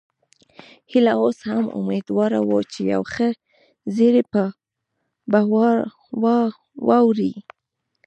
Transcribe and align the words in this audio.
هيله 0.91 1.13
اوس 1.21 1.37
هم 1.51 1.65
اميدواره 1.79 2.39
وه 2.49 2.59
چې 2.71 2.79
یو 2.93 3.03
ښه 3.13 3.29
زیری 3.95 4.23
به 5.31 5.41
واوري 6.87 7.33